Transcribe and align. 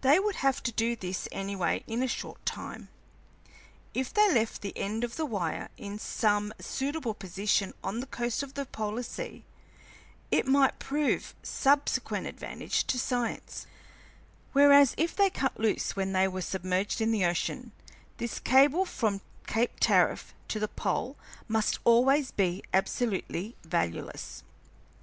They 0.00 0.18
would 0.18 0.36
have 0.36 0.62
to 0.62 0.72
do 0.72 0.96
this 0.96 1.28
anyway 1.30 1.84
in 1.86 2.02
a 2.02 2.08
short 2.08 2.46
time. 2.46 2.88
If 3.92 4.10
they 4.10 4.32
left 4.32 4.62
the 4.62 4.72
end 4.74 5.04
of 5.04 5.16
the 5.16 5.26
wire 5.26 5.68
in 5.76 5.98
some 5.98 6.54
suitable 6.58 7.12
position 7.12 7.74
on 7.84 8.00
the 8.00 8.06
coast 8.06 8.42
of 8.42 8.54
the 8.54 8.64
polar 8.64 9.02
sea, 9.02 9.44
it 10.30 10.46
might 10.46 10.78
prove 10.78 11.34
of 11.42 11.46
subsequent 11.46 12.26
advantage 12.26 12.86
to 12.86 12.98
science, 12.98 13.66
whereas 14.54 14.94
if 14.96 15.14
they 15.14 15.28
cut 15.28 15.60
loose 15.60 15.94
when 15.94 16.14
they 16.14 16.26
were 16.26 16.40
submerged 16.40 17.02
in 17.02 17.12
the 17.12 17.26
ocean, 17.26 17.72
this 18.16 18.38
cable 18.40 18.86
from 18.86 19.20
Cape 19.46 19.72
Tariff 19.78 20.32
to 20.48 20.58
the 20.58 20.68
pole 20.68 21.18
must 21.48 21.78
always 21.84 22.30
be 22.30 22.64
absolutely 22.72 23.54
valueless. 23.62 24.42